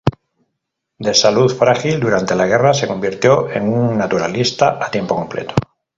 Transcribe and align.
De 0.97 1.13
salud 1.13 1.51
frágil, 1.55 1.99
durante 1.99 2.33
la 2.33 2.47
guerra, 2.47 2.73
se 2.73 2.87
convirtió 2.87 3.51
en 3.51 3.71
un 3.71 3.99
naturalista 3.99 4.83
a 4.83 4.89
tiempo 4.89 5.13
completo. 5.15 5.53